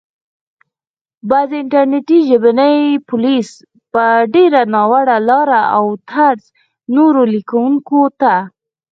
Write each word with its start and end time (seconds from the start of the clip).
بعضي 1.29 1.57
انټرنټي 1.63 2.19
ژبني 2.29 2.77
پوليس 3.09 3.49
په 3.93 4.03
ډېره 4.33 4.61
ناوړه 4.73 5.17
لاره 5.29 5.61
او 5.77 5.85
طرز 6.09 6.43
نورو 6.95 7.21
ليکونکو 7.33 8.01
ته 8.21 8.35